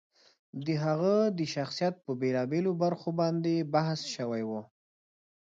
د 0.65 0.67
هغه 0.83 1.15
د 1.37 1.39
شخصیت 1.55 1.95
په 2.05 2.11
بېلا 2.19 2.43
بېلو 2.51 2.71
برخو 2.83 3.09
باندې 3.19 3.53
بحث 3.73 3.99
شوی 4.15 4.43
و. 4.49 4.51